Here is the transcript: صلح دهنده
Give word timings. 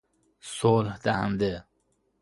صلح 0.41 0.97
دهنده 1.03 1.65